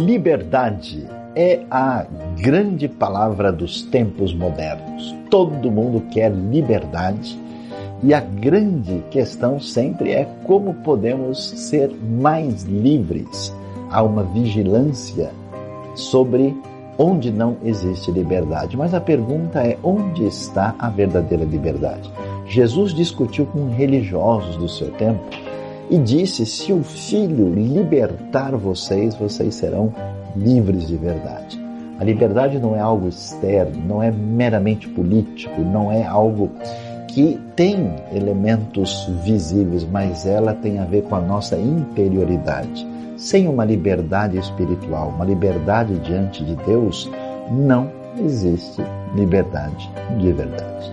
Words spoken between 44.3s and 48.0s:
espiritual, uma liberdade diante de Deus, não